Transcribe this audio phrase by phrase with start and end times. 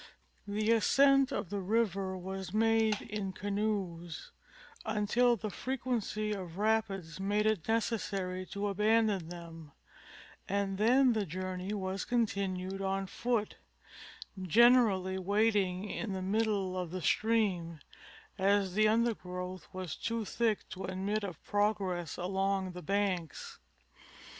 [0.47, 4.31] The ascent of the river was made in canoes
[4.83, 9.73] until the frequency of rapids made it necessary to abandon them,
[10.49, 13.57] and then the journey was continued on foot,
[14.41, 17.77] gen erally wading in the middle of the stream,
[18.39, 23.59] as the undergrowth was too thick to admit of progress along the banks.